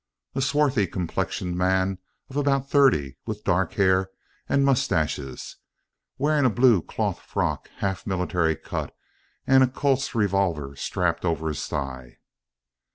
"A 0.33 0.41
swarthy 0.41 0.87
complexioned 0.87 1.55
man, 1.59 1.99
of 2.27 2.35
about 2.35 2.67
thirty, 2.67 3.17
with 3.27 3.43
dark 3.43 3.73
hair 3.73 4.09
and 4.49 4.65
moustaches; 4.65 5.57
wearing 6.17 6.43
a 6.43 6.49
blue 6.49 6.81
cloth 6.81 7.19
frock, 7.19 7.69
half 7.77 8.07
military 8.07 8.55
cut, 8.55 8.95
and 9.45 9.63
a 9.63 9.67
Colt's 9.67 10.15
revolver 10.15 10.75
strapped 10.75 11.23
over 11.23 11.49
his 11.49 11.67
thigh?" 11.67 12.17